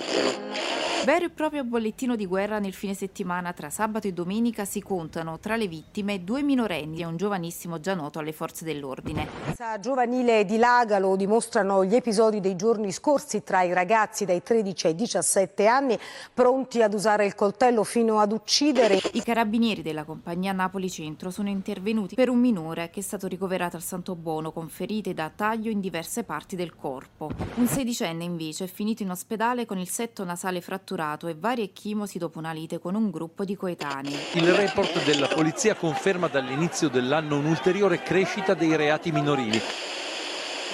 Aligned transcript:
próxima. 0.00 0.49
Vero 1.02 1.24
e 1.24 1.30
proprio 1.30 1.64
bollettino 1.64 2.14
di 2.14 2.26
guerra 2.26 2.58
nel 2.58 2.74
fine 2.74 2.92
settimana 2.92 3.54
tra 3.54 3.70
sabato 3.70 4.06
e 4.06 4.12
domenica 4.12 4.66
si 4.66 4.82
contano 4.82 5.38
tra 5.38 5.56
le 5.56 5.66
vittime 5.66 6.22
due 6.24 6.42
minorenni 6.42 7.00
e 7.00 7.06
un 7.06 7.16
giovanissimo 7.16 7.80
già 7.80 7.94
noto 7.94 8.18
alle 8.18 8.32
forze 8.32 8.66
dell'ordine. 8.66 9.26
La 9.56 9.80
giovanile 9.80 10.44
di 10.44 10.58
Laga 10.58 10.98
lo 10.98 11.16
dimostrano 11.16 11.86
gli 11.86 11.94
episodi 11.94 12.40
dei 12.40 12.54
giorni 12.54 12.92
scorsi 12.92 13.42
tra 13.42 13.62
i 13.62 13.72
ragazzi 13.72 14.26
dai 14.26 14.42
13 14.42 14.88
ai 14.88 14.94
17 14.94 15.66
anni 15.66 15.98
pronti 16.34 16.82
ad 16.82 16.92
usare 16.92 17.24
il 17.24 17.34
coltello 17.34 17.82
fino 17.82 18.20
ad 18.20 18.32
uccidere. 18.32 19.00
I 19.14 19.22
carabinieri 19.22 19.80
della 19.80 20.04
compagnia 20.04 20.52
Napoli 20.52 20.90
Centro 20.90 21.30
sono 21.30 21.48
intervenuti 21.48 22.14
per 22.14 22.28
un 22.28 22.38
minore 22.38 22.90
che 22.90 23.00
è 23.00 23.02
stato 23.02 23.26
ricoverato 23.26 23.74
al 23.74 23.82
Santo 23.82 24.14
Bono 24.14 24.52
con 24.52 24.68
ferite 24.68 25.14
da 25.14 25.32
taglio 25.34 25.70
in 25.70 25.80
diverse 25.80 26.24
parti 26.24 26.56
del 26.56 26.76
corpo. 26.76 27.30
Un 27.54 27.66
sedicenne 27.66 28.22
invece 28.22 28.64
è 28.64 28.68
finito 28.68 29.02
in 29.02 29.10
ospedale 29.10 29.64
con 29.64 29.78
il 29.78 29.88
setto 29.88 30.24
nasale 30.24 30.60
fratturato 30.60 30.88
catturato 30.90 31.28
e 31.28 31.36
vari 31.38 31.62
ecchimosi 31.62 32.18
dopo 32.18 32.38
una 32.38 32.52
lite 32.52 32.78
con 32.78 32.94
un 32.94 33.10
gruppo 33.10 33.44
di 33.44 33.54
coetanei. 33.54 34.12
Il 34.34 34.52
report 34.52 35.04
della 35.04 35.28
polizia 35.28 35.74
conferma 35.76 36.26
dall'inizio 36.26 36.88
dell'anno 36.88 37.36
un'ulteriore 37.36 38.02
crescita 38.02 38.54
dei 38.54 38.74
reati 38.74 39.12
minorili. 39.12 39.60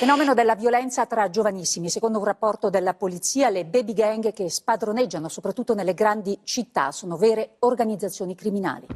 Fenomeno 0.00 0.32
della 0.32 0.54
violenza 0.54 1.04
tra 1.04 1.28
giovanissimi. 1.28 1.90
Secondo 1.90 2.16
un 2.16 2.24
rapporto 2.24 2.70
della 2.70 2.94
polizia, 2.94 3.50
le 3.50 3.66
baby 3.66 3.92
gang 3.92 4.32
che 4.32 4.48
spadroneggiano 4.48 5.28
soprattutto 5.28 5.74
nelle 5.74 5.92
grandi 5.92 6.38
città 6.42 6.90
sono 6.90 7.18
vere 7.18 7.56
organizzazioni 7.58 8.34
criminali. 8.34 8.86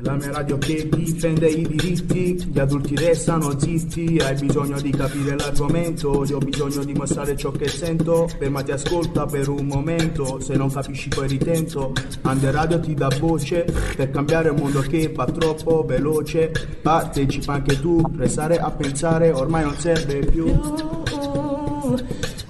La 0.00 0.16
mia 0.16 0.30
radio 0.30 0.58
che 0.58 0.86
difende 0.86 1.48
i 1.48 1.66
diritti, 1.66 2.34
gli 2.44 2.58
adulti 2.58 2.94
restano 2.94 3.58
zitti, 3.58 4.18
hai 4.22 4.34
bisogno 4.34 4.78
di 4.82 4.90
capire 4.90 5.34
l'argomento, 5.34 6.26
io 6.26 6.36
ho 6.36 6.40
bisogno 6.40 6.84
di 6.84 6.92
mostrare 6.92 7.34
ciò 7.38 7.50
che 7.50 7.66
sento, 7.66 8.28
fermati 8.28 8.72
ascolta 8.72 9.24
per 9.24 9.48
un 9.48 9.64
momento, 9.64 10.40
se 10.40 10.56
non 10.56 10.70
capisci 10.70 11.08
poi 11.08 11.26
ritento, 11.26 11.94
Ande 12.20 12.50
Radio 12.50 12.80
ti 12.80 12.92
dà 12.92 13.08
voce, 13.18 13.64
per 13.96 14.10
cambiare 14.10 14.50
un 14.50 14.58
mondo 14.58 14.80
che 14.80 15.10
va 15.10 15.24
troppo 15.24 15.84
veloce, 15.86 16.52
partecipa 16.82 17.54
anche 17.54 17.80
tu, 17.80 18.02
restare 18.16 18.58
a 18.58 18.70
pensare 18.70 19.32
ormai 19.32 19.64
non 19.64 19.74
serve 19.76 20.18
più 20.18 20.49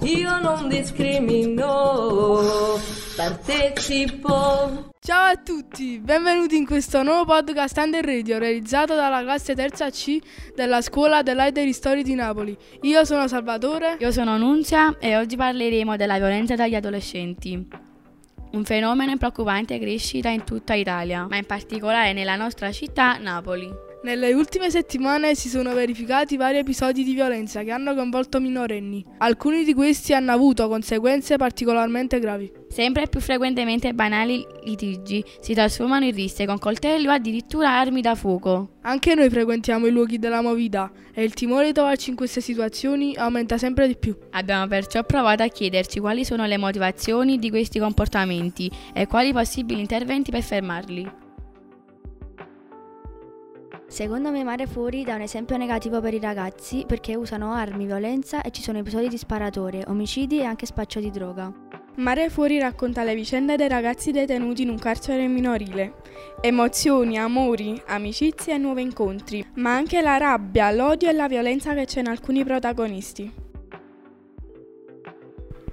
io 0.03 0.39
non 0.39 0.67
discrimino, 0.67 2.39
partecipo. 3.15 4.89
Ciao 4.99 5.31
a 5.31 5.35
tutti, 5.35 5.99
benvenuti 5.99 6.55
in 6.57 6.65
questo 6.65 7.01
nuovo 7.01 7.25
podcast 7.25 7.77
Under 7.77 8.05
Radio 8.05 8.37
realizzato 8.37 8.93
dalla 8.95 9.21
classe 9.21 9.55
terza 9.55 9.89
C 9.89 10.19
della 10.55 10.81
scuola 10.81 11.23
dell'Aider 11.23 11.71
Story 11.73 12.03
di 12.03 12.13
Napoli. 12.13 12.55
Io 12.81 13.03
sono 13.05 13.27
Salvatore. 13.27 13.97
Io 13.99 14.11
sono 14.11 14.37
Nunzia 14.37 14.97
e 14.99 15.17
oggi 15.17 15.35
parleremo 15.35 15.95
della 15.95 16.17
violenza 16.17 16.55
dagli 16.55 16.75
adolescenti. 16.75 17.67
Un 18.51 18.63
fenomeno 18.65 19.11
in 19.11 19.17
preoccupante 19.17 19.79
crescita 19.79 20.29
in 20.29 20.43
tutta 20.43 20.73
Italia, 20.75 21.25
ma 21.27 21.37
in 21.37 21.45
particolare 21.45 22.13
nella 22.13 22.35
nostra 22.35 22.71
città, 22.71 23.17
Napoli. 23.17 23.90
Nelle 24.03 24.33
ultime 24.33 24.71
settimane 24.71 25.35
si 25.35 25.47
sono 25.47 25.75
verificati 25.75 26.35
vari 26.35 26.57
episodi 26.57 27.03
di 27.03 27.13
violenza 27.13 27.61
che 27.61 27.69
hanno 27.69 27.93
coinvolto 27.93 28.39
minorenni. 28.39 29.05
Alcuni 29.19 29.63
di 29.63 29.75
questi 29.75 30.15
hanno 30.15 30.31
avuto 30.31 30.67
conseguenze 30.67 31.37
particolarmente 31.37 32.19
gravi. 32.19 32.51
Sempre 32.67 33.07
più 33.07 33.19
frequentemente 33.19 33.93
banali 33.93 34.43
litigi 34.63 35.23
si 35.39 35.53
trasformano 35.53 36.05
in 36.05 36.15
risse 36.15 36.47
con 36.47 36.57
coltelli 36.57 37.05
o 37.05 37.11
addirittura 37.11 37.77
armi 37.77 38.01
da 38.01 38.15
fuoco. 38.15 38.77
Anche 38.81 39.13
noi 39.13 39.29
frequentiamo 39.29 39.85
i 39.85 39.91
luoghi 39.91 40.17
della 40.17 40.41
movida 40.41 40.91
e 41.13 41.23
il 41.23 41.35
timore 41.35 41.67
di 41.67 41.73
trovarci 41.73 42.09
in 42.09 42.15
queste 42.15 42.41
situazioni 42.41 43.15
aumenta 43.15 43.59
sempre 43.59 43.85
di 43.85 43.97
più. 43.97 44.17
Abbiamo 44.31 44.65
perciò 44.65 45.03
provato 45.03 45.43
a 45.43 45.47
chiederci 45.47 45.99
quali 45.99 46.25
sono 46.25 46.47
le 46.47 46.57
motivazioni 46.57 47.37
di 47.37 47.51
questi 47.51 47.77
comportamenti 47.77 48.67
e 48.93 49.05
quali 49.05 49.31
possibili 49.31 49.79
interventi 49.79 50.31
per 50.31 50.41
fermarli. 50.41 51.29
Secondo 53.91 54.31
me 54.31 54.41
Mare 54.45 54.67
Fuori 54.67 55.03
dà 55.03 55.15
un 55.15 55.21
esempio 55.21 55.57
negativo 55.57 55.99
per 55.99 56.13
i 56.13 56.19
ragazzi 56.19 56.85
perché 56.87 57.15
usano 57.15 57.51
armi, 57.51 57.85
violenza 57.85 58.41
e 58.41 58.49
ci 58.49 58.61
sono 58.61 58.77
episodi 58.77 59.09
di 59.09 59.17
sparatorie, 59.17 59.83
omicidi 59.87 60.39
e 60.39 60.45
anche 60.45 60.65
spaccio 60.65 61.01
di 61.01 61.11
droga. 61.11 61.53
Mare 61.95 62.29
Fuori 62.29 62.57
racconta 62.57 63.03
le 63.03 63.13
vicende 63.13 63.57
dei 63.57 63.67
ragazzi 63.67 64.11
detenuti 64.11 64.61
in 64.61 64.69
un 64.69 64.79
carcere 64.79 65.27
minorile. 65.27 65.95
Emozioni, 66.39 67.17
amori, 67.17 67.81
amicizie 67.87 68.53
e 68.53 68.57
nuovi 68.57 68.81
incontri, 68.81 69.45
ma 69.55 69.75
anche 69.75 70.01
la 70.01 70.15
rabbia, 70.15 70.71
l'odio 70.71 71.09
e 71.09 71.13
la 71.13 71.27
violenza 71.27 71.73
che 71.73 71.83
c'è 71.83 71.99
in 71.99 72.07
alcuni 72.07 72.45
protagonisti. 72.45 73.40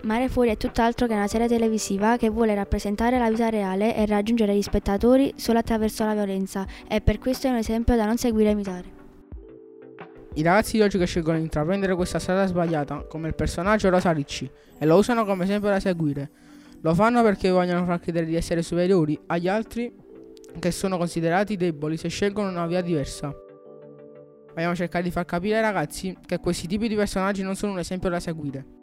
Mare 0.02 0.28
Fuori 0.28 0.50
è 0.50 0.56
tutt'altro 0.56 1.06
che 1.06 1.14
una 1.14 1.26
serie 1.26 1.48
televisiva 1.48 2.16
che 2.16 2.28
vuole 2.28 2.54
rappresentare 2.54 3.18
la 3.18 3.28
vita 3.28 3.48
reale 3.48 3.96
e 3.96 4.06
raggiungere 4.06 4.54
gli 4.54 4.62
spettatori 4.62 5.32
solo 5.36 5.58
attraverso 5.58 6.04
la 6.04 6.14
violenza 6.14 6.64
e 6.86 7.00
per 7.00 7.18
questo 7.18 7.48
è 7.48 7.50
un 7.50 7.56
esempio 7.56 7.96
da 7.96 8.06
non 8.06 8.16
seguire 8.16 8.50
e 8.50 8.52
imitare. 8.52 8.96
I 10.34 10.42
ragazzi 10.42 10.76
di 10.76 10.82
oggi 10.82 10.98
che 10.98 11.06
scelgono 11.06 11.38
di 11.38 11.42
intraprendere 11.42 11.96
questa 11.96 12.20
strada 12.20 12.46
sbagliata, 12.46 13.06
come 13.08 13.26
il 13.26 13.34
personaggio 13.34 13.90
Rosa 13.90 14.12
Ricci, 14.12 14.48
e 14.78 14.86
lo 14.86 14.96
usano 14.96 15.24
come 15.24 15.42
esempio 15.42 15.68
da 15.68 15.80
seguire, 15.80 16.30
lo 16.80 16.94
fanno 16.94 17.22
perché 17.22 17.50
vogliono 17.50 17.84
far 17.84 17.98
credere 17.98 18.24
di 18.24 18.36
essere 18.36 18.62
superiori 18.62 19.18
agli 19.26 19.48
altri 19.48 19.92
che 20.60 20.70
sono 20.70 20.96
considerati 20.96 21.56
deboli 21.56 21.96
se 21.96 22.08
scelgono 22.08 22.50
una 22.50 22.68
via 22.68 22.82
diversa. 22.82 23.34
Vogliamo 24.54 24.76
cercare 24.76 25.02
di 25.02 25.10
far 25.10 25.24
capire 25.24 25.56
ai 25.56 25.62
ragazzi 25.62 26.16
che 26.24 26.38
questi 26.38 26.68
tipi 26.68 26.86
di 26.86 26.94
personaggi 26.94 27.42
non 27.42 27.56
sono 27.56 27.72
un 27.72 27.80
esempio 27.80 28.08
da 28.08 28.20
seguire. 28.20 28.77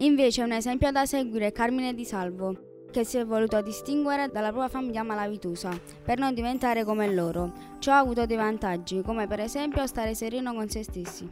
Invece 0.00 0.42
un 0.42 0.52
esempio 0.52 0.92
da 0.92 1.06
seguire 1.06 1.48
è 1.48 1.52
Carmine 1.52 1.92
Di 1.92 2.04
Salvo, 2.04 2.84
che 2.92 3.02
si 3.02 3.18
è 3.18 3.26
voluto 3.26 3.60
distinguere 3.62 4.28
dalla 4.28 4.50
propria 4.50 4.68
famiglia 4.68 5.02
malavitosa 5.02 5.76
per 6.04 6.20
non 6.20 6.34
diventare 6.34 6.84
come 6.84 7.12
loro. 7.12 7.52
Ciò 7.80 7.94
ha 7.94 7.98
avuto 7.98 8.24
dei 8.24 8.36
vantaggi, 8.36 9.02
come 9.02 9.26
per 9.26 9.40
esempio 9.40 9.84
stare 9.88 10.14
sereno 10.14 10.54
con 10.54 10.68
se 10.68 10.84
stessi. 10.84 11.28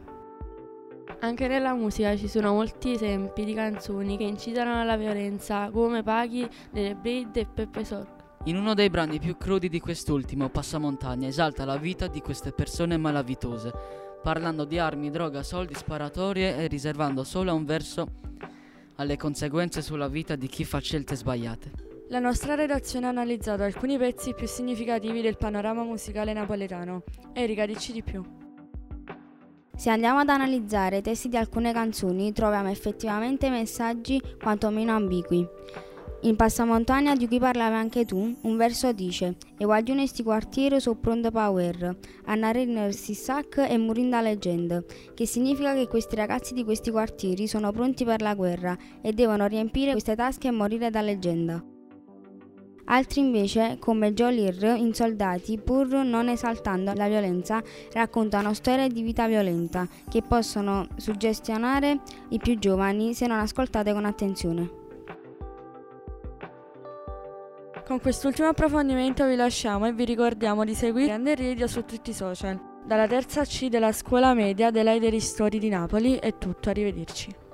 Anche 1.19 1.47
nella 1.47 1.73
musica 1.75 2.17
ci 2.17 2.27
sono 2.27 2.51
molti 2.51 2.91
esempi 2.91 3.45
di 3.45 3.53
canzoni 3.53 4.17
che 4.17 4.23
incitano 4.23 4.81
alla 4.81 4.97
violenza, 4.97 5.69
come 5.71 6.03
Paghi 6.03 6.45
delle 6.69 6.93
Blade 6.93 7.39
e 7.39 7.45
Peppe 7.45 7.85
Sorg. 7.85 8.07
In 8.43 8.57
uno 8.57 8.73
dei 8.73 8.89
brani 8.89 9.17
più 9.17 9.37
crudi 9.37 9.69
di 9.69 9.79
quest'ultimo, 9.79 10.49
Passamontagna 10.49 11.29
esalta 11.29 11.63
la 11.63 11.77
vita 11.77 12.07
di 12.07 12.19
queste 12.19 12.51
persone 12.51 12.97
malavitose, 12.97 13.71
parlando 14.21 14.65
di 14.65 14.77
armi, 14.77 15.09
droga, 15.09 15.41
soldi, 15.41 15.73
sparatorie 15.73 16.57
e 16.57 16.67
riservando 16.67 17.23
solo 17.23 17.55
un 17.55 17.63
verso 17.63 18.25
alle 18.97 19.17
conseguenze 19.17 19.81
sulla 19.81 20.07
vita 20.07 20.35
di 20.35 20.47
chi 20.47 20.63
fa 20.63 20.79
scelte 20.79 21.15
sbagliate. 21.15 21.71
La 22.09 22.19
nostra 22.19 22.55
redazione 22.55 23.07
ha 23.07 23.09
analizzato 23.09 23.63
alcuni 23.63 23.97
pezzi 23.97 24.33
più 24.33 24.47
significativi 24.47 25.21
del 25.21 25.37
panorama 25.37 25.83
musicale 25.83 26.31
napoletano. 26.31 27.03
Erika, 27.33 27.65
dici 27.65 27.91
di 27.91 28.01
più. 28.01 28.23
Se 29.75 29.89
andiamo 29.89 30.19
ad 30.19 30.29
analizzare 30.29 30.97
i 30.97 31.01
testi 31.01 31.27
di 31.29 31.37
alcune 31.37 31.73
canzoni, 31.73 32.31
troviamo 32.31 32.69
effettivamente 32.69 33.49
messaggi 33.49 34.21
quantomeno 34.41 34.95
ambigui. 34.95 35.47
In 36.21 36.35
Passamontagna, 36.35 37.15
di 37.15 37.27
cui 37.27 37.37
parlavi 37.37 37.75
anche 37.75 38.03
tu, 38.03 38.35
un 38.41 38.57
verso 38.57 38.91
dice 38.91 39.35
E 39.55 39.65
guaglione 39.65 40.07
sti 40.07 40.23
quartieri 40.23 40.79
so 40.79 40.95
pronto 40.95 41.29
power, 41.29 41.95
andare 42.25 42.65
nel 42.65 42.95
Sissac 42.95 43.63
e 43.69 43.77
morire 43.77 44.09
da 44.09 44.21
leggenda, 44.21 44.83
che 45.13 45.27
significa 45.27 45.75
che 45.75 45.87
questi 45.87 46.15
ragazzi 46.15 46.55
di 46.55 46.63
questi 46.63 46.89
quartieri 46.89 47.47
sono 47.47 47.71
pronti 47.71 48.03
per 48.03 48.21
la 48.21 48.33
guerra 48.33 48.75
e 48.99 49.13
devono 49.13 49.45
riempire 49.45 49.91
queste 49.91 50.15
tasche 50.15 50.47
e 50.47 50.51
morire 50.51 50.89
da 50.89 51.01
leggenda. 51.01 51.63
Altri 52.85 53.19
invece, 53.19 53.77
come 53.79 54.13
Jolir 54.13 54.75
in 54.75 54.95
Soldati, 54.95 55.59
pur 55.59 55.87
non 56.03 56.29
esaltando 56.29 56.93
la 56.93 57.07
violenza, 57.07 57.61
raccontano 57.91 58.53
storie 58.53 58.87
di 58.87 59.03
vita 59.03 59.27
violenta 59.27 59.87
che 60.09 60.23
possono 60.23 60.87
suggestionare 60.95 61.99
i 62.29 62.39
più 62.39 62.57
giovani 62.57 63.13
se 63.13 63.27
non 63.27 63.39
ascoltate 63.39 63.93
con 63.93 64.05
attenzione. 64.05 64.85
Con 67.87 68.01
quest'ultimo 68.01 68.49
approfondimento 68.49 69.25
vi 69.25 69.37
lasciamo 69.37 69.87
e 69.87 69.93
vi 69.93 70.03
ricordiamo 70.03 70.65
di 70.65 70.75
seguire 70.75 71.13
Under 71.13 71.39
Radio 71.39 71.67
su 71.67 71.85
tutti 71.85 72.09
i 72.09 72.13
social. 72.13 72.59
Dalla 72.85 73.07
terza 73.07 73.45
C 73.45 73.69
della 73.69 73.93
scuola 73.93 74.33
media 74.33 74.71
dell'Aider 74.71 75.17
Story 75.21 75.57
di 75.57 75.69
Napoli 75.69 76.15
è 76.15 76.37
tutto, 76.37 76.69
arrivederci. 76.69 77.46